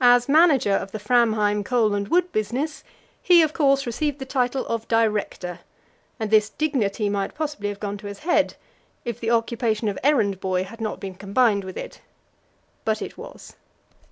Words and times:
As 0.00 0.28
manager 0.28 0.70
of 0.74 0.92
the 0.92 1.00
Framheim 1.00 1.64
coal 1.64 1.92
and 1.92 2.06
wood 2.06 2.30
business, 2.30 2.84
he, 3.20 3.42
of 3.42 3.52
course, 3.52 3.86
received 3.86 4.20
the 4.20 4.24
title 4.24 4.64
of 4.66 4.86
Director, 4.86 5.58
and 6.20 6.30
this 6.30 6.50
dignity 6.50 7.08
might 7.08 7.34
possibly 7.34 7.68
have 7.68 7.80
gone 7.80 7.98
to 7.98 8.06
his 8.06 8.20
head 8.20 8.54
if 9.04 9.18
the 9.18 9.32
occupation 9.32 9.88
of 9.88 9.98
errand 10.04 10.38
boy 10.38 10.62
had 10.62 10.80
not 10.80 11.00
been 11.00 11.16
combined 11.16 11.64
with 11.64 11.76
it. 11.76 12.00
But 12.84 13.02
it 13.02 13.18
was. 13.18 13.56